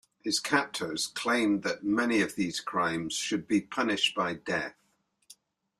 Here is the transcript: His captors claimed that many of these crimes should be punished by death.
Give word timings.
His 0.23 0.39
captors 0.39 1.05
claimed 1.05 1.61
that 1.61 1.83
many 1.83 2.21
of 2.21 2.33
these 2.33 2.59
crimes 2.59 3.13
should 3.13 3.47
be 3.47 3.61
punished 3.61 4.15
by 4.15 4.33
death. 4.33 4.73